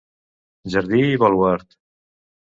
Jardí 0.75 1.01
i 1.09 1.19
baluard. 1.23 1.77